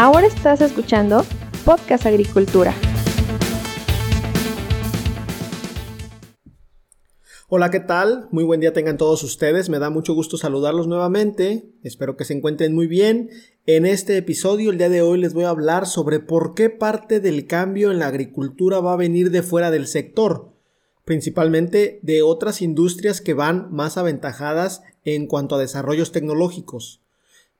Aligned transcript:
Ahora 0.00 0.28
estás 0.28 0.60
escuchando 0.60 1.24
Podcast 1.64 2.06
Agricultura. 2.06 2.72
Hola, 7.48 7.72
¿qué 7.72 7.80
tal? 7.80 8.28
Muy 8.30 8.44
buen 8.44 8.60
día 8.60 8.72
tengan 8.72 8.96
todos 8.96 9.24
ustedes. 9.24 9.68
Me 9.68 9.80
da 9.80 9.90
mucho 9.90 10.14
gusto 10.14 10.36
saludarlos 10.38 10.86
nuevamente. 10.86 11.72
Espero 11.82 12.16
que 12.16 12.24
se 12.24 12.34
encuentren 12.34 12.76
muy 12.76 12.86
bien. 12.86 13.30
En 13.66 13.86
este 13.86 14.16
episodio, 14.16 14.70
el 14.70 14.78
día 14.78 14.88
de 14.88 15.02
hoy, 15.02 15.18
les 15.18 15.34
voy 15.34 15.42
a 15.42 15.48
hablar 15.48 15.84
sobre 15.88 16.20
por 16.20 16.54
qué 16.54 16.70
parte 16.70 17.18
del 17.18 17.48
cambio 17.48 17.90
en 17.90 17.98
la 17.98 18.06
agricultura 18.06 18.78
va 18.78 18.92
a 18.92 18.96
venir 18.96 19.32
de 19.32 19.42
fuera 19.42 19.72
del 19.72 19.88
sector, 19.88 20.52
principalmente 21.04 21.98
de 22.04 22.22
otras 22.22 22.62
industrias 22.62 23.20
que 23.20 23.34
van 23.34 23.66
más 23.72 23.96
aventajadas 23.96 24.84
en 25.04 25.26
cuanto 25.26 25.56
a 25.56 25.58
desarrollos 25.58 26.12
tecnológicos. 26.12 27.02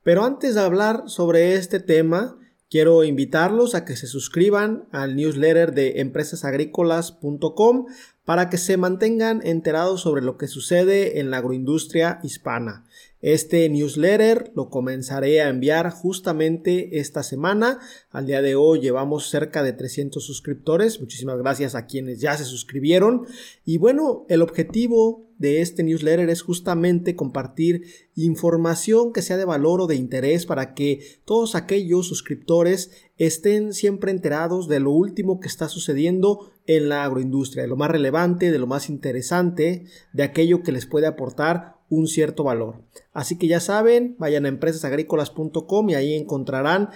Pero 0.03 0.23
antes 0.23 0.55
de 0.55 0.61
hablar 0.61 1.03
sobre 1.07 1.55
este 1.55 1.79
tema, 1.79 2.39
Quiero 2.69 3.03
invitarlos 3.03 3.73
a 3.73 3.83
que 3.83 3.95
se 3.95 4.05
suscriban 4.05 4.87
al 4.91 5.15
newsletter 5.15 5.73
de 5.73 6.01
empresasagrícolas.com 6.01 7.87
para 8.29 8.51
que 8.51 8.59
se 8.59 8.77
mantengan 8.77 9.41
enterados 9.43 10.01
sobre 10.01 10.21
lo 10.21 10.37
que 10.37 10.45
sucede 10.45 11.19
en 11.19 11.31
la 11.31 11.37
agroindustria 11.37 12.19
hispana. 12.21 12.85
Este 13.21 13.67
newsletter 13.69 14.51
lo 14.55 14.69
comenzaré 14.69 15.41
a 15.41 15.49
enviar 15.49 15.89
justamente 15.89 16.99
esta 16.99 17.23
semana. 17.23 17.79
Al 18.11 18.27
día 18.27 18.43
de 18.43 18.53
hoy 18.53 18.81
llevamos 18.81 19.31
cerca 19.31 19.63
de 19.63 19.73
300 19.73 20.23
suscriptores. 20.23 21.01
Muchísimas 21.01 21.39
gracias 21.39 21.73
a 21.73 21.87
quienes 21.87 22.21
ya 22.21 22.37
se 22.37 22.45
suscribieron. 22.45 23.25
Y 23.65 23.79
bueno, 23.79 24.27
el 24.29 24.43
objetivo 24.43 25.25
de 25.39 25.61
este 25.61 25.81
newsletter 25.81 26.29
es 26.29 26.43
justamente 26.43 27.15
compartir 27.15 27.85
información 28.15 29.11
que 29.11 29.23
sea 29.23 29.37
de 29.37 29.45
valor 29.45 29.81
o 29.81 29.87
de 29.87 29.95
interés 29.95 30.45
para 30.45 30.75
que 30.75 31.17
todos 31.25 31.55
aquellos 31.55 32.07
suscriptores 32.07 32.91
estén 33.19 33.73
siempre 33.73 34.11
enterados 34.11 34.67
de 34.67 34.79
lo 34.79 34.91
último 34.91 35.39
que 35.39 35.47
está 35.47 35.67
sucediendo 35.67 36.51
en 36.65 36.89
la 36.89 37.03
agroindustria, 37.03 37.63
de 37.63 37.69
lo 37.69 37.75
más 37.75 37.91
relevante, 37.91 38.49
de 38.49 38.57
lo 38.57 38.65
más 38.65 38.89
interesante, 38.89 39.85
de 40.13 40.23
aquello 40.23 40.63
que 40.63 40.71
les 40.71 40.85
puede 40.85 41.05
aportar 41.05 41.75
un 41.89 42.07
cierto 42.07 42.43
valor. 42.43 42.81
Así 43.11 43.37
que 43.37 43.47
ya 43.47 43.59
saben, 43.59 44.15
vayan 44.19 44.45
a 44.45 44.49
empresasagrícolas.com 44.49 45.89
y 45.89 45.95
ahí 45.95 46.15
encontrarán 46.15 46.89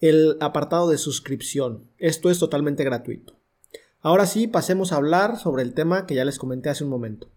el 0.00 0.36
apartado 0.40 0.88
de 0.90 0.98
suscripción. 0.98 1.88
Esto 1.98 2.30
es 2.30 2.38
totalmente 2.38 2.84
gratuito. 2.84 3.38
Ahora 4.02 4.26
sí, 4.26 4.46
pasemos 4.46 4.92
a 4.92 4.96
hablar 4.96 5.38
sobre 5.38 5.62
el 5.62 5.74
tema 5.74 6.06
que 6.06 6.14
ya 6.14 6.24
les 6.24 6.38
comenté 6.38 6.68
hace 6.68 6.84
un 6.84 6.90
momento. 6.90 7.28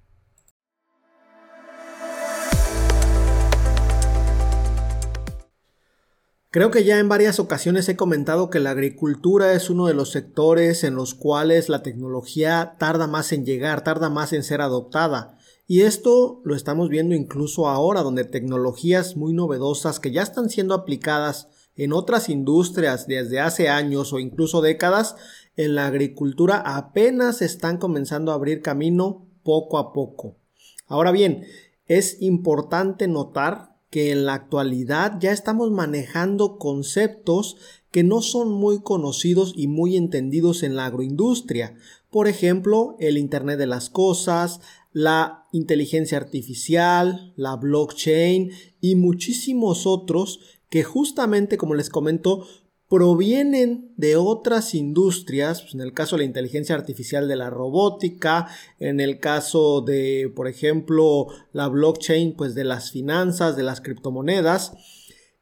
Creo 6.54 6.70
que 6.70 6.84
ya 6.84 7.00
en 7.00 7.10
varias 7.10 7.40
ocasiones 7.40 7.90
he 7.90 7.96
comentado 7.96 8.52
que 8.52 8.60
la 8.60 8.70
agricultura 8.70 9.54
es 9.54 9.72
uno 9.72 9.88
de 9.88 9.96
los 9.96 10.12
sectores 10.12 10.84
en 10.84 10.94
los 10.94 11.16
cuales 11.16 11.68
la 11.68 11.82
tecnología 11.82 12.76
tarda 12.78 13.08
más 13.08 13.32
en 13.32 13.44
llegar, 13.44 13.84
tarda 13.84 14.12
más 14.12 14.34
en 14.34 14.44
ser 14.44 14.62
adoptada. 14.62 15.40
Y 15.66 15.82
esto 15.82 16.42
lo 16.46 16.56
estamos 16.56 16.90
viendo 16.90 17.16
incluso 17.16 17.68
ahora, 17.68 18.04
donde 18.04 18.24
tecnologías 18.24 19.16
muy 19.18 19.34
novedosas 19.34 20.00
que 20.00 20.12
ya 20.12 20.22
están 20.22 20.52
siendo 20.52 20.76
aplicadas 20.76 21.48
en 21.76 21.92
otras 21.92 22.30
industrias 22.30 23.08
desde 23.08 23.40
hace 23.40 23.70
años 23.70 24.14
o 24.14 24.20
incluso 24.20 24.62
décadas, 24.62 25.16
en 25.58 25.74
la 25.74 25.88
agricultura 25.88 26.58
apenas 26.64 27.42
están 27.42 27.80
comenzando 27.80 28.32
a 28.32 28.36
abrir 28.36 28.62
camino 28.62 29.26
poco 29.42 29.80
a 29.80 29.92
poco. 29.92 30.38
Ahora 30.86 31.12
bien, 31.12 31.48
es 31.88 32.22
importante 32.22 33.08
notar 33.08 33.73
que 33.94 34.10
en 34.10 34.26
la 34.26 34.34
actualidad 34.34 35.20
ya 35.20 35.32
estamos 35.32 35.70
manejando 35.70 36.58
conceptos 36.58 37.58
que 37.92 38.02
no 38.02 38.24
son 38.24 38.52
muy 38.52 38.82
conocidos 38.82 39.54
y 39.56 39.68
muy 39.68 39.98
entendidos 39.98 40.64
en 40.64 40.76
la 40.76 40.88
agroindustria. 40.88 41.76
Por 42.10 42.28
ejemplo, 42.28 42.96
el 43.00 43.20
Internet 43.20 43.60
de 43.60 43.68
las 43.68 43.92
Cosas, 43.92 44.62
la 44.94 45.46
inteligencia 45.52 46.18
artificial, 46.18 47.34
la 47.36 47.56
blockchain 47.56 48.50
y 48.82 48.96
muchísimos 48.96 49.86
otros 49.86 50.40
que 50.72 50.84
justamente, 50.84 51.58
como 51.58 51.76
les 51.76 51.92
comento, 51.92 52.48
provienen 52.90 53.92
de 53.98 54.18
otras 54.18 54.76
industrias, 54.76 55.62
pues, 55.62 55.74
en 55.74 55.82
el 55.82 55.94
caso 55.94 56.16
de 56.16 56.24
la 56.24 56.28
inteligencia 56.28 56.76
artificial 56.76 57.28
de 57.28 57.36
la 57.36 57.50
robótica, 57.50 58.48
en 58.80 59.00
el 59.00 59.20
caso 59.20 59.82
de, 59.82 60.32
por 60.36 60.48
ejemplo, 60.48 61.28
la 61.54 61.68
blockchain, 61.68 62.36
pues 62.36 62.56
de 62.56 62.64
las 62.64 62.92
finanzas, 62.92 63.56
de 63.56 63.64
las 63.64 63.82
criptomonedas, 63.82 64.74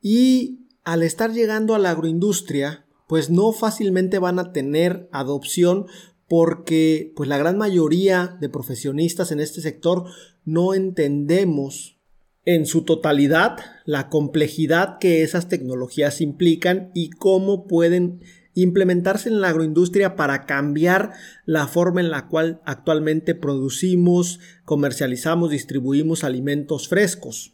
y 0.02 0.68
al 0.84 1.04
estar 1.04 1.32
llegando 1.32 1.76
a 1.76 1.80
la 1.80 1.92
agroindustria, 1.92 2.86
pues 3.08 3.30
no 3.30 3.52
fácilmente 3.52 4.20
van 4.20 4.40
a 4.40 4.54
tener 4.54 5.10
adopción 5.12 5.88
porque 6.28 7.12
pues 7.18 7.28
la 7.28 7.38
gran 7.38 7.58
mayoría 7.58 8.38
de 8.40 8.48
profesionistas 8.48 9.34
en 9.34 9.42
este 9.42 9.60
sector 9.60 10.06
no 10.46 10.74
entendemos 10.74 12.00
en 12.46 12.66
su 12.66 12.84
totalidad 12.84 13.58
la 13.86 14.10
complejidad 14.10 14.98
que 15.00 15.24
esas 15.24 15.48
tecnologías 15.48 16.22
implican 16.22 16.92
y 16.94 17.10
cómo 17.12 17.68
pueden 17.68 18.22
implementarse 18.54 19.30
en 19.30 19.42
la 19.42 19.50
agroindustria 19.50 20.16
para 20.16 20.46
cambiar 20.46 21.12
la 21.46 21.68
forma 21.68 22.02
en 22.02 22.12
la 22.12 22.28
cual 22.28 22.62
actualmente 22.66 23.36
producimos, 23.36 24.40
comercializamos, 24.66 25.52
distribuimos 25.52 26.24
alimentos 26.24 26.88
frescos. 26.88 27.54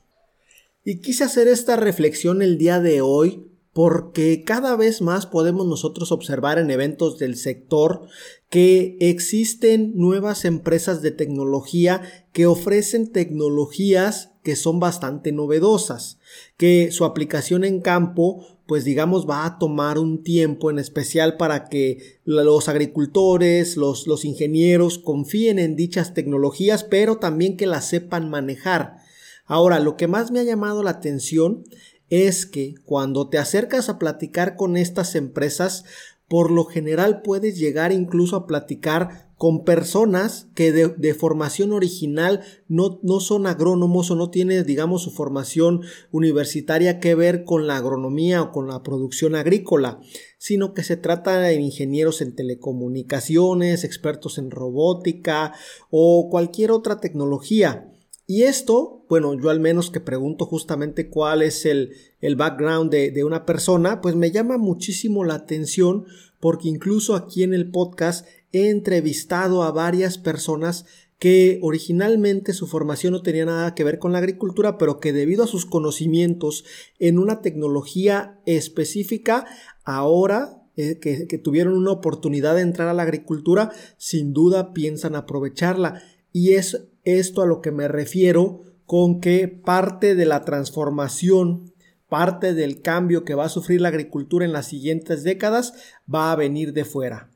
Y 0.83 1.01
quise 1.01 1.25
hacer 1.25 1.47
esta 1.47 1.75
reflexión 1.75 2.41
el 2.41 2.57
día 2.57 2.79
de 2.79 3.01
hoy 3.01 3.51
porque 3.73 4.43
cada 4.43 4.75
vez 4.75 5.01
más 5.03 5.27
podemos 5.27 5.67
nosotros 5.67 6.11
observar 6.11 6.57
en 6.57 6.71
eventos 6.71 7.19
del 7.19 7.35
sector 7.35 8.07
que 8.49 8.97
existen 8.99 9.91
nuevas 9.93 10.45
empresas 10.45 11.03
de 11.03 11.11
tecnología 11.11 12.01
que 12.31 12.47
ofrecen 12.47 13.11
tecnologías 13.11 14.31
que 14.47 14.55
son 14.55 14.79
bastante 14.79 15.33
novedosas, 15.33 16.19
que 16.55 16.89
su 16.93 17.03
aplicación 17.03 17.65
en 17.65 17.81
campo 17.81 18.47
pues 18.65 18.85
digamos 18.85 19.29
va 19.29 19.45
a 19.45 19.59
tomar 19.59 19.99
un 19.99 20.23
tiempo 20.23 20.71
en 20.71 20.79
especial 20.79 21.35
para 21.35 21.65
que 21.67 22.21
los 22.23 22.69
agricultores, 22.69 23.75
los, 23.75 24.07
los 24.07 24.23
ingenieros 24.23 24.99
confíen 24.99 25.59
en 25.59 25.75
dichas 25.75 26.13
tecnologías, 26.13 26.85
pero 26.85 27.17
también 27.17 27.57
que 27.57 27.67
las 27.67 27.89
sepan 27.89 28.29
manejar. 28.29 28.99
Ahora, 29.45 29.81
lo 29.81 29.97
que 29.97 30.07
más 30.07 30.31
me 30.31 30.39
ha 30.39 30.43
llamado 30.43 30.81
la 30.81 30.91
atención 30.91 31.65
es 32.09 32.45
que 32.45 32.75
cuando 32.85 33.27
te 33.27 33.39
acercas 33.39 33.89
a 33.89 33.99
platicar 33.99 34.55
con 34.55 34.77
estas 34.77 35.15
empresas, 35.15 35.83
por 36.27 36.51
lo 36.51 36.65
general 36.65 37.21
puedes 37.21 37.57
llegar 37.57 37.91
incluso 37.91 38.35
a 38.35 38.47
platicar 38.47 39.27
con 39.37 39.63
personas 39.63 40.47
que 40.55 40.71
de, 40.71 41.13
formación 41.13 41.71
original 41.71 42.41
no, 42.67 42.99
no, 43.03 43.19
son 43.19 43.45
agrónomos 43.45 44.09
o 44.09 44.15
no 44.15 44.31
tienen, 44.31 44.65
digamos, 44.65 45.03
su 45.03 45.11
formación 45.11 45.81
universitaria 46.11 46.99
que 46.99 47.13
ver 47.13 47.43
con 47.43 47.67
la 47.67 47.77
agronomía 47.77 48.41
o 48.41 48.51
con 48.51 48.67
la 48.67 48.81
producción 48.81 49.35
agrícola, 49.35 50.01
sino 50.39 50.73
que 50.73 50.83
se 50.83 50.97
trata 50.97 51.39
de 51.39 51.53
ingenieros 51.53 52.21
en 52.21 52.35
telecomunicaciones, 52.35 53.83
expertos 53.83 54.39
en 54.39 54.49
robótica 54.49 55.53
o 55.91 56.29
cualquier 56.31 56.71
otra 56.71 56.99
tecnología. 56.99 57.91
Y 58.29 58.43
esto, 58.43 59.05
bueno, 59.07 59.33
yo 59.39 59.49
al 59.49 59.61
menos 59.61 59.89
que 59.89 60.01
pregunto 60.01 60.45
justamente 60.45 61.09
cuál 61.09 61.41
es 61.41 61.65
el, 61.65 61.93
el 62.19 62.35
background 62.35 62.91
de, 62.91 63.09
de, 63.09 63.23
una 63.23 63.45
persona, 63.45 64.01
pues 64.01 64.15
me 64.15 64.31
llama 64.31 64.57
muchísimo 64.57 65.23
la 65.23 65.35
atención 65.35 66.05
porque 66.41 66.67
incluso 66.67 67.15
aquí 67.15 67.43
en 67.43 67.53
el 67.53 67.71
podcast 67.71 68.27
he 68.51 68.69
entrevistado 68.69 69.63
a 69.63 69.71
varias 69.71 70.17
personas 70.17 70.85
que 71.19 71.59
originalmente 71.63 72.53
su 72.53 72.67
formación 72.67 73.13
no 73.13 73.21
tenía 73.21 73.45
nada 73.45 73.73
que 73.73 73.83
ver 73.83 73.97
con 73.97 74.11
la 74.11 74.19
agricultura, 74.19 74.77
pero 74.77 74.99
que 74.99 75.13
debido 75.13 75.45
a 75.45 75.47
sus 75.47 75.65
conocimientos 75.65 76.63
en 76.99 77.17
una 77.17 77.41
tecnología 77.41 78.39
específica, 78.45 79.45
ahora 79.83 80.63
eh, 80.75 80.99
que, 80.99 81.27
que 81.27 81.37
tuvieron 81.37 81.75
una 81.75 81.91
oportunidad 81.91 82.55
de 82.55 82.61
entrar 82.61 82.87
a 82.87 82.93
la 82.93 83.03
agricultura, 83.03 83.71
sin 83.97 84.33
duda 84.33 84.73
piensan 84.73 85.15
aprovecharla. 85.15 86.03
Y 86.31 86.53
es 86.53 86.87
esto 87.03 87.41
a 87.41 87.45
lo 87.45 87.61
que 87.61 87.71
me 87.71 87.87
refiero 87.87 88.61
con 88.85 89.19
que 89.19 89.47
parte 89.47 90.15
de 90.15 90.25
la 90.25 90.43
transformación, 90.43 91.73
parte 92.07 92.53
del 92.53 92.81
cambio 92.81 93.25
que 93.25 93.35
va 93.35 93.45
a 93.45 93.49
sufrir 93.49 93.81
la 93.81 93.89
agricultura 93.89 94.45
en 94.45 94.53
las 94.53 94.67
siguientes 94.67 95.23
décadas 95.23 95.73
va 96.13 96.31
a 96.31 96.35
venir 96.35 96.73
de 96.73 96.85
fuera. 96.85 97.29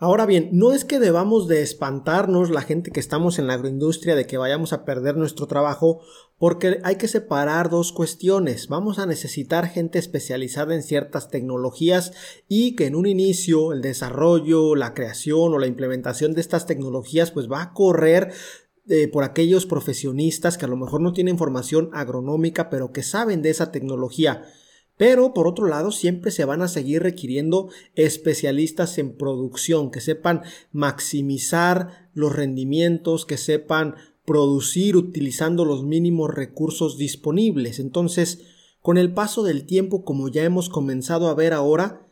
Ahora 0.00 0.26
bien, 0.26 0.50
no 0.52 0.70
es 0.72 0.84
que 0.84 1.00
debamos 1.00 1.48
de 1.48 1.60
espantarnos 1.60 2.50
la 2.50 2.62
gente 2.62 2.92
que 2.92 3.00
estamos 3.00 3.40
en 3.40 3.48
la 3.48 3.54
agroindustria 3.54 4.14
de 4.14 4.28
que 4.28 4.38
vayamos 4.38 4.72
a 4.72 4.84
perder 4.84 5.16
nuestro 5.16 5.48
trabajo, 5.48 6.02
porque 6.38 6.78
hay 6.84 6.94
que 6.94 7.08
separar 7.08 7.68
dos 7.68 7.90
cuestiones. 7.90 8.68
Vamos 8.68 9.00
a 9.00 9.06
necesitar 9.06 9.66
gente 9.66 9.98
especializada 9.98 10.76
en 10.76 10.84
ciertas 10.84 11.30
tecnologías 11.30 12.12
y 12.46 12.76
que 12.76 12.86
en 12.86 12.94
un 12.94 13.06
inicio 13.06 13.72
el 13.72 13.82
desarrollo, 13.82 14.76
la 14.76 14.94
creación 14.94 15.52
o 15.52 15.58
la 15.58 15.66
implementación 15.66 16.32
de 16.32 16.42
estas 16.42 16.66
tecnologías 16.66 17.32
pues 17.32 17.50
va 17.50 17.60
a 17.60 17.72
correr 17.72 18.30
eh, 18.88 19.08
por 19.08 19.24
aquellos 19.24 19.66
profesionistas 19.66 20.58
que 20.58 20.66
a 20.66 20.68
lo 20.68 20.76
mejor 20.76 21.00
no 21.00 21.12
tienen 21.12 21.38
formación 21.38 21.90
agronómica, 21.92 22.70
pero 22.70 22.92
que 22.92 23.02
saben 23.02 23.42
de 23.42 23.50
esa 23.50 23.72
tecnología. 23.72 24.44
Pero 24.98 25.32
por 25.32 25.46
otro 25.46 25.66
lado, 25.66 25.90
siempre 25.90 26.30
se 26.30 26.44
van 26.44 26.60
a 26.60 26.68
seguir 26.68 27.02
requiriendo 27.02 27.70
especialistas 27.94 28.98
en 28.98 29.16
producción, 29.16 29.90
que 29.90 30.02
sepan 30.02 30.42
maximizar 30.72 32.10
los 32.12 32.34
rendimientos, 32.34 33.24
que 33.24 33.38
sepan 33.38 33.94
producir 34.26 34.96
utilizando 34.96 35.64
los 35.64 35.84
mínimos 35.84 36.34
recursos 36.34 36.98
disponibles. 36.98 37.78
Entonces, 37.78 38.40
con 38.82 38.98
el 38.98 39.14
paso 39.14 39.42
del 39.42 39.64
tiempo, 39.64 40.04
como 40.04 40.28
ya 40.28 40.44
hemos 40.44 40.68
comenzado 40.68 41.28
a 41.28 41.34
ver 41.34 41.54
ahora, 41.54 42.06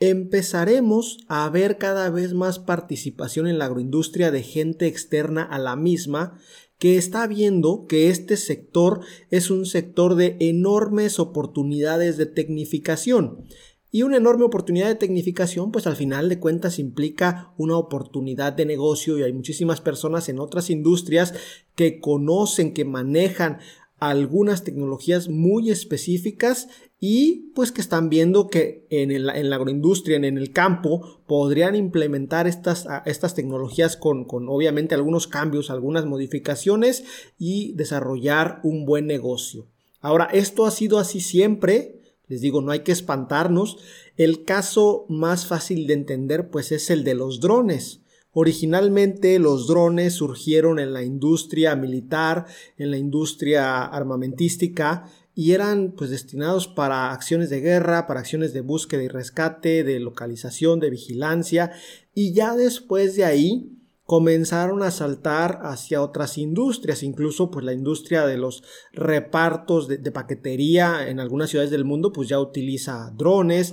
empezaremos 0.00 1.18
a 1.28 1.48
ver 1.48 1.78
cada 1.78 2.10
vez 2.10 2.34
más 2.34 2.58
participación 2.58 3.46
en 3.46 3.58
la 3.58 3.66
agroindustria 3.66 4.32
de 4.32 4.42
gente 4.42 4.88
externa 4.88 5.44
a 5.44 5.60
la 5.60 5.76
misma 5.76 6.38
que 6.82 6.96
está 6.96 7.28
viendo 7.28 7.86
que 7.86 8.08
este 8.08 8.36
sector 8.36 9.02
es 9.30 9.52
un 9.52 9.66
sector 9.66 10.16
de 10.16 10.36
enormes 10.40 11.20
oportunidades 11.20 12.16
de 12.16 12.26
tecnificación. 12.26 13.44
Y 13.92 14.02
una 14.02 14.16
enorme 14.16 14.46
oportunidad 14.46 14.88
de 14.88 14.96
tecnificación, 14.96 15.70
pues 15.70 15.86
al 15.86 15.94
final 15.94 16.28
de 16.28 16.40
cuentas 16.40 16.80
implica 16.80 17.54
una 17.56 17.76
oportunidad 17.76 18.52
de 18.52 18.66
negocio 18.66 19.16
y 19.16 19.22
hay 19.22 19.32
muchísimas 19.32 19.80
personas 19.80 20.28
en 20.28 20.40
otras 20.40 20.70
industrias 20.70 21.34
que 21.76 22.00
conocen, 22.00 22.74
que 22.74 22.84
manejan 22.84 23.60
algunas 24.10 24.64
tecnologías 24.64 25.28
muy 25.28 25.70
específicas 25.70 26.68
y 26.98 27.52
pues 27.54 27.70
que 27.70 27.80
están 27.80 28.08
viendo 28.08 28.48
que 28.48 28.86
en, 28.90 29.26
la 29.26 29.56
agroindustria, 29.56 30.16
en, 30.16 30.38
el 30.38 30.52
campo, 30.52 31.22
podrían 31.26 31.76
implementar 31.76 32.46
estas, 32.46 32.86
estas 33.06 33.34
tecnologías 33.34 33.96
con, 33.96 34.24
con, 34.24 34.48
obviamente 34.48 34.94
algunos 34.94 35.28
cambios, 35.28 35.70
algunas 35.70 36.04
modificaciones 36.04 37.04
y 37.38 37.74
desarrollar 37.74 38.60
un 38.64 38.86
buen 38.86 39.06
negocio. 39.06 39.68
Ahora, 40.00 40.28
esto 40.32 40.66
ha 40.66 40.72
sido 40.72 40.98
así 40.98 41.20
siempre, 41.20 42.00
les 42.26 42.40
digo, 42.40 42.60
no 42.60 42.72
hay 42.72 42.80
que 42.80 42.92
espantarnos. 42.92 43.78
El 44.16 44.44
caso 44.44 45.06
más 45.08 45.46
fácil 45.46 45.86
de 45.86 45.94
entender 45.94 46.50
pues 46.50 46.72
es 46.72 46.90
el 46.90 47.04
de 47.04 47.14
los 47.14 47.40
drones. 47.40 48.01
Originalmente 48.32 49.38
los 49.38 49.66
drones 49.66 50.14
surgieron 50.14 50.78
en 50.78 50.92
la 50.92 51.02
industria 51.02 51.76
militar, 51.76 52.46
en 52.78 52.90
la 52.90 52.96
industria 52.96 53.84
armamentística, 53.84 55.06
y 55.34 55.52
eran 55.52 55.92
pues 55.96 56.10
destinados 56.10 56.68
para 56.68 57.12
acciones 57.12 57.48
de 57.50 57.60
guerra, 57.60 58.06
para 58.06 58.20
acciones 58.20 58.52
de 58.52 58.60
búsqueda 58.60 59.02
y 59.02 59.08
rescate, 59.08 59.84
de 59.84 59.98
localización, 59.98 60.80
de 60.80 60.90
vigilancia 60.90 61.72
y 62.14 62.32
ya 62.34 62.54
después 62.54 63.16
de 63.16 63.24
ahí 63.24 63.78
comenzaron 64.04 64.82
a 64.82 64.90
saltar 64.90 65.60
hacia 65.62 66.02
otras 66.02 66.36
industrias, 66.36 67.02
incluso 67.02 67.50
pues 67.50 67.64
la 67.64 67.72
industria 67.72 68.26
de 68.26 68.36
los 68.36 68.62
repartos 68.92 69.88
de, 69.88 69.96
de, 69.96 70.10
paquetería 70.10 71.08
en 71.08 71.18
algunas 71.18 71.48
ciudades 71.48 71.70
del 71.70 71.84
mundo 71.86 72.12
pues 72.12 72.28
ya 72.28 72.38
utiliza 72.38 73.10
drones, 73.16 73.72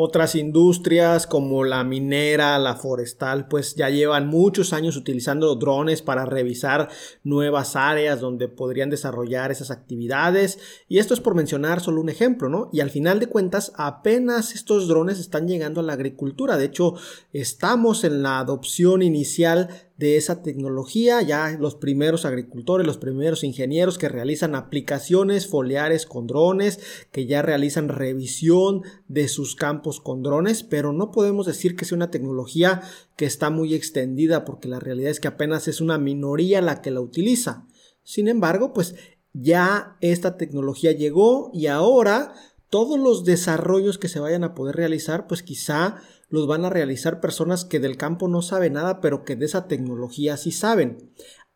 otras 0.00 0.36
industrias 0.36 1.26
como 1.26 1.64
la 1.64 1.82
minera, 1.82 2.56
la 2.60 2.76
forestal, 2.76 3.48
pues 3.48 3.74
ya 3.74 3.90
llevan 3.90 4.28
muchos 4.28 4.72
años 4.72 4.96
utilizando 4.96 5.56
drones 5.56 6.02
para 6.02 6.24
revisar 6.24 6.88
nuevas 7.24 7.74
áreas 7.74 8.20
donde 8.20 8.46
podrían 8.46 8.90
desarrollar 8.90 9.50
esas 9.50 9.72
actividades. 9.72 10.60
Y 10.86 10.98
esto 10.98 11.14
es 11.14 11.20
por 11.20 11.34
mencionar 11.34 11.80
solo 11.80 12.00
un 12.00 12.10
ejemplo, 12.10 12.48
¿no? 12.48 12.70
Y 12.72 12.78
al 12.78 12.90
final 12.90 13.18
de 13.18 13.26
cuentas, 13.26 13.72
apenas 13.74 14.54
estos 14.54 14.86
drones 14.86 15.18
están 15.18 15.48
llegando 15.48 15.80
a 15.80 15.82
la 15.82 15.94
agricultura. 15.94 16.56
De 16.56 16.66
hecho, 16.66 16.94
estamos 17.32 18.04
en 18.04 18.22
la 18.22 18.38
adopción 18.38 19.02
inicial 19.02 19.87
de 19.98 20.16
esa 20.16 20.42
tecnología, 20.42 21.20
ya 21.22 21.50
los 21.58 21.74
primeros 21.74 22.24
agricultores, 22.24 22.86
los 22.86 22.98
primeros 22.98 23.42
ingenieros 23.42 23.98
que 23.98 24.08
realizan 24.08 24.54
aplicaciones 24.54 25.48
foliares 25.48 26.06
con 26.06 26.28
drones, 26.28 26.78
que 27.10 27.26
ya 27.26 27.42
realizan 27.42 27.88
revisión 27.88 28.82
de 29.08 29.26
sus 29.26 29.56
campos 29.56 30.00
con 30.00 30.22
drones, 30.22 30.62
pero 30.62 30.92
no 30.92 31.10
podemos 31.10 31.46
decir 31.46 31.74
que 31.74 31.84
sea 31.84 31.96
una 31.96 32.12
tecnología 32.12 32.80
que 33.16 33.26
está 33.26 33.50
muy 33.50 33.74
extendida 33.74 34.44
porque 34.44 34.68
la 34.68 34.78
realidad 34.78 35.10
es 35.10 35.18
que 35.18 35.28
apenas 35.28 35.66
es 35.66 35.80
una 35.80 35.98
minoría 35.98 36.62
la 36.62 36.80
que 36.80 36.92
la 36.92 37.00
utiliza. 37.00 37.66
Sin 38.04 38.28
embargo, 38.28 38.72
pues 38.72 38.94
ya 39.32 39.96
esta 40.00 40.36
tecnología 40.36 40.92
llegó 40.92 41.50
y 41.52 41.66
ahora 41.66 42.34
todos 42.70 43.00
los 43.00 43.24
desarrollos 43.24 43.98
que 43.98 44.08
se 44.08 44.20
vayan 44.20 44.44
a 44.44 44.54
poder 44.54 44.76
realizar, 44.76 45.26
pues 45.26 45.42
quizá 45.42 45.96
los 46.28 46.46
van 46.46 46.64
a 46.64 46.70
realizar 46.70 47.20
personas 47.20 47.64
que 47.64 47.80
del 47.80 47.96
campo 47.96 48.28
no 48.28 48.42
saben 48.42 48.74
nada, 48.74 49.00
pero 49.00 49.24
que 49.24 49.36
de 49.36 49.46
esa 49.46 49.66
tecnología 49.66 50.36
sí 50.36 50.52
saben. 50.52 51.10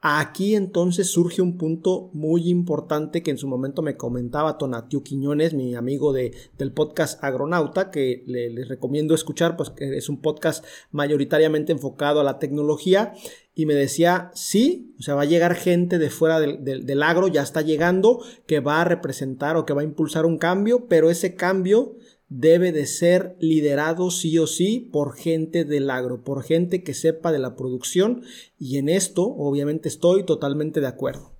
Aquí 0.04 0.56
entonces 0.56 1.12
surge 1.12 1.42
un 1.42 1.56
punto 1.56 2.10
muy 2.12 2.48
importante 2.48 3.22
que 3.22 3.30
en 3.30 3.38
su 3.38 3.46
momento 3.46 3.82
me 3.82 3.96
comentaba 3.96 4.58
Tonatiu 4.58 5.04
Quiñones, 5.04 5.54
mi 5.54 5.76
amigo 5.76 6.12
de, 6.12 6.34
del 6.58 6.72
podcast 6.72 7.22
Agronauta, 7.22 7.92
que 7.92 8.24
les 8.26 8.66
recomiendo 8.66 9.14
escuchar, 9.14 9.56
pues 9.56 9.72
es 9.76 10.08
un 10.08 10.20
podcast 10.20 10.64
mayoritariamente 10.90 11.70
enfocado 11.70 12.20
a 12.20 12.24
la 12.24 12.40
tecnología, 12.40 13.14
y 13.54 13.64
me 13.64 13.74
decía, 13.74 14.32
sí, 14.34 14.92
o 14.98 15.02
sea, 15.02 15.14
va 15.14 15.22
a 15.22 15.26
llegar 15.26 15.54
gente 15.54 15.98
de 15.98 16.10
fuera 16.10 16.40
del, 16.40 16.64
del 16.64 17.02
agro, 17.04 17.28
ya 17.28 17.42
está 17.42 17.60
llegando, 17.62 18.24
que 18.46 18.58
va 18.58 18.80
a 18.80 18.84
representar 18.84 19.56
o 19.56 19.64
que 19.64 19.74
va 19.74 19.82
a 19.82 19.84
impulsar 19.84 20.26
un 20.26 20.36
cambio, 20.36 20.88
pero 20.88 21.10
ese 21.10 21.36
cambio 21.36 21.94
debe 22.34 22.72
de 22.72 22.86
ser 22.86 23.36
liderado 23.40 24.10
sí 24.10 24.38
o 24.38 24.46
sí 24.46 24.88
por 24.92 25.14
gente 25.14 25.64
del 25.64 25.90
agro, 25.90 26.22
por 26.22 26.42
gente 26.42 26.82
que 26.82 26.94
sepa 26.94 27.30
de 27.30 27.38
la 27.38 27.56
producción 27.56 28.22
y 28.58 28.78
en 28.78 28.88
esto 28.88 29.24
obviamente 29.24 29.88
estoy 29.88 30.24
totalmente 30.24 30.80
de 30.80 30.86
acuerdo. 30.86 31.31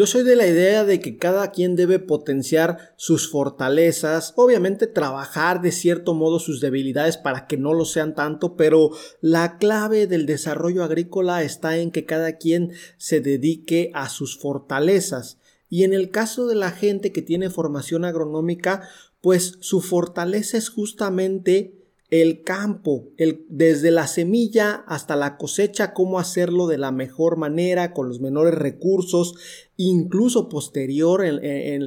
Yo 0.00 0.06
soy 0.06 0.22
de 0.22 0.34
la 0.34 0.46
idea 0.46 0.86
de 0.86 0.98
que 0.98 1.18
cada 1.18 1.50
quien 1.50 1.76
debe 1.76 1.98
potenciar 1.98 2.94
sus 2.96 3.28
fortalezas, 3.28 4.32
obviamente 4.34 4.86
trabajar 4.86 5.60
de 5.60 5.72
cierto 5.72 6.14
modo 6.14 6.38
sus 6.38 6.62
debilidades 6.62 7.18
para 7.18 7.46
que 7.46 7.58
no 7.58 7.74
lo 7.74 7.84
sean 7.84 8.14
tanto, 8.14 8.56
pero 8.56 8.92
la 9.20 9.58
clave 9.58 10.06
del 10.06 10.24
desarrollo 10.24 10.84
agrícola 10.84 11.42
está 11.42 11.76
en 11.76 11.90
que 11.90 12.06
cada 12.06 12.38
quien 12.38 12.72
se 12.96 13.20
dedique 13.20 13.90
a 13.92 14.08
sus 14.08 14.38
fortalezas. 14.38 15.36
Y 15.68 15.84
en 15.84 15.92
el 15.92 16.10
caso 16.10 16.46
de 16.46 16.54
la 16.54 16.70
gente 16.70 17.12
que 17.12 17.20
tiene 17.20 17.50
formación 17.50 18.06
agronómica, 18.06 18.88
pues 19.20 19.58
su 19.60 19.82
fortaleza 19.82 20.56
es 20.56 20.70
justamente 20.70 21.79
el 22.10 22.42
campo, 22.42 23.08
el, 23.16 23.46
desde 23.48 23.92
la 23.92 24.08
semilla 24.08 24.84
hasta 24.86 25.14
la 25.14 25.36
cosecha, 25.36 25.94
cómo 25.94 26.18
hacerlo 26.18 26.66
de 26.66 26.76
la 26.76 26.90
mejor 26.90 27.36
manera, 27.36 27.94
con 27.94 28.08
los 28.08 28.20
menores 28.20 28.54
recursos, 28.54 29.34
incluso 29.76 30.48
posterior 30.48 31.24
en, 31.24 31.38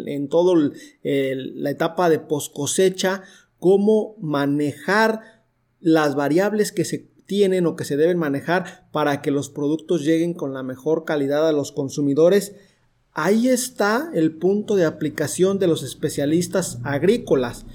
en, 0.08 0.30
toda 0.30 0.72
la 1.04 1.70
etapa 1.70 2.10
de 2.10 2.20
post 2.20 2.54
cosecha, 2.54 3.24
cómo 3.60 4.16
manejar 4.22 5.20
las 5.82 6.16
variables 6.16 6.72
que 6.72 6.86
se 6.86 7.00
tienen 7.26 7.66
o 7.66 7.76
que 7.76 7.84
se 7.84 7.98
deben 7.98 8.18
manejar 8.18 8.88
para 8.92 9.22
que 9.22 9.32
los 9.32 9.50
productos 9.50 10.04
lleguen 10.04 10.34
con 10.34 10.54
la 10.54 10.64
mejor 10.64 11.04
calidad 11.04 11.48
a 11.48 11.54
los 11.54 11.74
consumidores. 11.74 12.56
Ahí 13.12 13.50
está 13.50 14.10
el 14.14 14.38
punto 14.38 14.76
de 14.76 14.86
aplicación 14.86 15.60
de 15.60 15.68
los 15.68 15.84
especialistas 15.84 16.80
agrícolas, 16.84 17.66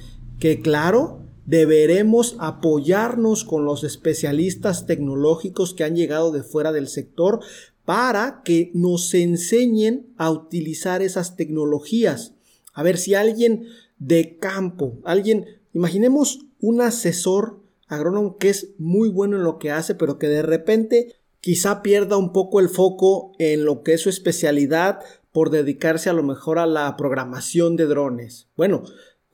que 0.40 0.60
claro, 0.60 1.27
Deberemos 1.48 2.36
apoyarnos 2.40 3.42
con 3.44 3.64
los 3.64 3.82
especialistas 3.82 4.84
tecnológicos 4.84 5.72
que 5.72 5.82
han 5.82 5.96
llegado 5.96 6.30
de 6.30 6.42
fuera 6.42 6.72
del 6.72 6.88
sector 6.88 7.40
para 7.86 8.42
que 8.44 8.70
nos 8.74 9.14
enseñen 9.14 10.12
a 10.18 10.30
utilizar 10.30 11.00
esas 11.00 11.36
tecnologías. 11.36 12.34
A 12.74 12.82
ver 12.82 12.98
si 12.98 13.14
alguien 13.14 13.64
de 13.98 14.36
campo, 14.36 14.98
alguien, 15.04 15.46
imaginemos 15.72 16.40
un 16.60 16.82
asesor 16.82 17.60
agrónomo 17.86 18.36
que 18.36 18.50
es 18.50 18.74
muy 18.76 19.08
bueno 19.08 19.38
en 19.38 19.44
lo 19.44 19.58
que 19.58 19.70
hace, 19.70 19.94
pero 19.94 20.18
que 20.18 20.28
de 20.28 20.42
repente 20.42 21.14
quizá 21.40 21.80
pierda 21.80 22.18
un 22.18 22.34
poco 22.34 22.60
el 22.60 22.68
foco 22.68 23.32
en 23.38 23.64
lo 23.64 23.82
que 23.84 23.94
es 23.94 24.02
su 24.02 24.10
especialidad 24.10 25.00
por 25.32 25.48
dedicarse 25.48 26.10
a 26.10 26.12
lo 26.12 26.22
mejor 26.22 26.58
a 26.58 26.66
la 26.66 26.94
programación 26.98 27.76
de 27.76 27.86
drones. 27.86 28.48
Bueno, 28.54 28.82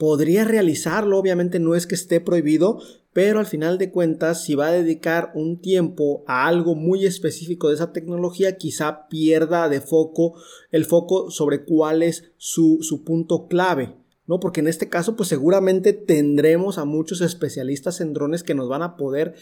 podría 0.04 0.44
realizarlo, 0.44 1.16
obviamente 1.16 1.58
no 1.58 1.74
es 1.74 1.86
que 1.86 1.94
esté 1.94 2.20
prohibido, 2.20 2.78
pero 3.14 3.38
al 3.38 3.46
final 3.46 3.78
de 3.78 3.90
cuentas, 3.90 4.44
si 4.44 4.54
va 4.54 4.66
a 4.66 4.72
dedicar 4.72 5.32
un 5.34 5.62
tiempo 5.62 6.24
a 6.26 6.46
algo 6.46 6.74
muy 6.74 7.06
específico 7.06 7.68
de 7.68 7.76
esa 7.76 7.94
tecnología, 7.94 8.58
quizá 8.58 9.08
pierda 9.08 9.70
de 9.70 9.80
foco 9.80 10.34
el 10.72 10.84
foco 10.84 11.30
sobre 11.30 11.64
cuál 11.64 12.02
es 12.02 12.34
su, 12.36 12.80
su 12.82 13.02
punto 13.02 13.48
clave. 13.48 13.96
¿no? 14.26 14.40
Porque 14.40 14.60
en 14.60 14.68
este 14.68 14.90
caso, 14.90 15.16
pues 15.16 15.30
seguramente 15.30 15.94
tendremos 15.94 16.76
a 16.76 16.84
muchos 16.84 17.22
especialistas 17.22 18.02
en 18.02 18.12
drones 18.12 18.42
que 18.42 18.54
nos 18.54 18.68
van 18.68 18.82
a 18.82 18.98
poder 18.98 19.36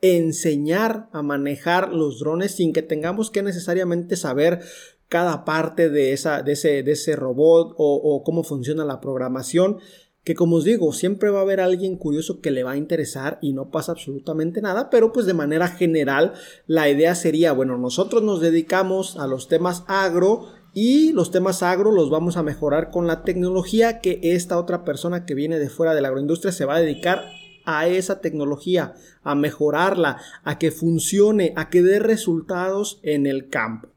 enseñar 0.00 1.08
a 1.10 1.22
manejar 1.22 1.92
los 1.92 2.20
drones 2.20 2.52
sin 2.52 2.72
que 2.72 2.82
tengamos 2.82 3.32
que 3.32 3.42
necesariamente 3.42 4.14
saber 4.14 4.60
cada 5.08 5.44
parte 5.44 5.90
de, 5.90 6.12
esa, 6.12 6.42
de, 6.42 6.52
ese, 6.52 6.84
de 6.84 6.92
ese 6.92 7.16
robot 7.16 7.74
o, 7.78 7.94
o 7.96 8.22
cómo 8.22 8.44
funciona 8.44 8.84
la 8.84 9.00
programación 9.00 9.78
que 10.24 10.34
como 10.34 10.56
os 10.56 10.64
digo, 10.64 10.92
siempre 10.92 11.30
va 11.30 11.40
a 11.40 11.42
haber 11.42 11.60
alguien 11.60 11.96
curioso 11.96 12.40
que 12.40 12.50
le 12.50 12.64
va 12.64 12.72
a 12.72 12.76
interesar 12.76 13.38
y 13.42 13.52
no 13.52 13.70
pasa 13.70 13.92
absolutamente 13.92 14.62
nada, 14.62 14.88
pero 14.88 15.12
pues 15.12 15.26
de 15.26 15.34
manera 15.34 15.68
general 15.68 16.32
la 16.66 16.88
idea 16.88 17.14
sería, 17.14 17.52
bueno, 17.52 17.76
nosotros 17.76 18.22
nos 18.22 18.40
dedicamos 18.40 19.18
a 19.18 19.26
los 19.26 19.48
temas 19.48 19.84
agro 19.86 20.46
y 20.72 21.12
los 21.12 21.30
temas 21.30 21.62
agro 21.62 21.92
los 21.92 22.08
vamos 22.08 22.38
a 22.38 22.42
mejorar 22.42 22.90
con 22.90 23.06
la 23.06 23.22
tecnología 23.22 24.00
que 24.00 24.18
esta 24.22 24.58
otra 24.58 24.84
persona 24.84 25.26
que 25.26 25.34
viene 25.34 25.58
de 25.58 25.68
fuera 25.68 25.94
de 25.94 26.00
la 26.00 26.08
agroindustria 26.08 26.52
se 26.52 26.64
va 26.64 26.76
a 26.76 26.80
dedicar 26.80 27.26
a 27.66 27.86
esa 27.86 28.20
tecnología, 28.20 28.94
a 29.22 29.34
mejorarla, 29.34 30.18
a 30.42 30.58
que 30.58 30.70
funcione, 30.70 31.52
a 31.56 31.70
que 31.70 31.82
dé 31.82 31.98
resultados 31.98 32.98
en 33.02 33.26
el 33.26 33.48
campo. 33.48 33.88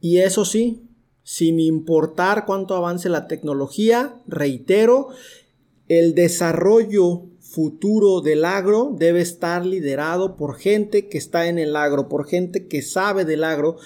Y 0.00 0.18
eso 0.18 0.44
sí, 0.44 0.82
sin 1.22 1.58
importar 1.60 2.46
cuánto 2.46 2.76
avance 2.76 3.08
la 3.08 3.26
tecnología, 3.26 4.14
reitero, 4.26 5.08
el 5.88 6.14
desarrollo 6.14 7.26
futuro 7.40 8.20
del 8.20 8.44
agro 8.44 8.94
debe 8.98 9.20
estar 9.20 9.64
liderado 9.64 10.36
por 10.36 10.56
gente 10.56 11.08
que 11.08 11.16
está 11.16 11.46
en 11.46 11.58
el 11.58 11.76
agro, 11.76 12.08
por 12.08 12.26
gente 12.26 12.66
que 12.66 12.82
sabe 12.82 13.24
del 13.24 13.44
agro, 13.44 13.76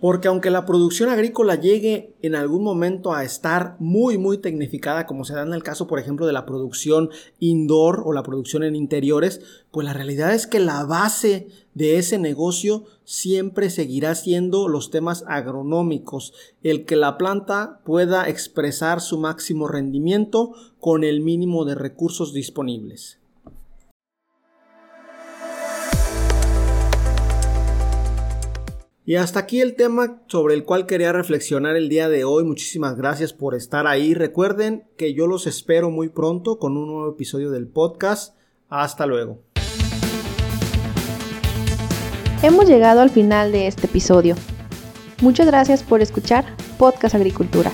porque 0.00 0.28
aunque 0.28 0.50
la 0.50 0.64
producción 0.64 1.08
agrícola 1.08 1.56
llegue 1.56 2.14
en 2.22 2.34
algún 2.34 2.62
momento 2.62 3.12
a 3.12 3.24
estar 3.24 3.76
muy 3.78 4.18
muy 4.18 4.38
tecnificada, 4.38 5.06
como 5.06 5.24
se 5.24 5.34
da 5.34 5.42
en 5.42 5.52
el 5.52 5.62
caso 5.62 5.86
por 5.86 5.98
ejemplo 5.98 6.26
de 6.26 6.32
la 6.32 6.46
producción 6.46 7.10
indoor 7.38 8.02
o 8.04 8.12
la 8.12 8.22
producción 8.22 8.62
en 8.62 8.76
interiores, 8.76 9.40
pues 9.70 9.84
la 9.84 9.92
realidad 9.92 10.34
es 10.34 10.46
que 10.46 10.60
la 10.60 10.84
base 10.84 11.48
de 11.74 11.96
ese 11.96 12.18
negocio 12.18 12.84
siempre 13.04 13.70
seguirá 13.70 14.14
siendo 14.14 14.68
los 14.68 14.90
temas 14.90 15.24
agronómicos, 15.26 16.32
el 16.62 16.84
que 16.84 16.96
la 16.96 17.18
planta 17.18 17.80
pueda 17.84 18.28
expresar 18.28 19.00
su 19.00 19.18
máximo 19.18 19.68
rendimiento 19.68 20.52
con 20.80 21.04
el 21.04 21.20
mínimo 21.20 21.64
de 21.64 21.74
recursos 21.74 22.32
disponibles. 22.32 23.18
Y 29.08 29.16
hasta 29.16 29.40
aquí 29.40 29.62
el 29.62 29.74
tema 29.74 30.20
sobre 30.26 30.52
el 30.52 30.64
cual 30.66 30.84
quería 30.84 31.12
reflexionar 31.12 31.76
el 31.76 31.88
día 31.88 32.10
de 32.10 32.24
hoy. 32.24 32.44
Muchísimas 32.44 32.94
gracias 32.94 33.32
por 33.32 33.54
estar 33.54 33.86
ahí. 33.86 34.12
Recuerden 34.12 34.84
que 34.98 35.14
yo 35.14 35.26
los 35.26 35.46
espero 35.46 35.90
muy 35.90 36.10
pronto 36.10 36.58
con 36.58 36.76
un 36.76 36.88
nuevo 36.88 37.10
episodio 37.10 37.50
del 37.50 37.68
podcast. 37.68 38.36
Hasta 38.68 39.06
luego. 39.06 39.40
Hemos 42.42 42.68
llegado 42.68 43.00
al 43.00 43.08
final 43.08 43.50
de 43.50 43.66
este 43.66 43.86
episodio. 43.86 44.34
Muchas 45.22 45.46
gracias 45.46 45.82
por 45.82 46.02
escuchar 46.02 46.44
Podcast 46.76 47.14
Agricultura. 47.14 47.72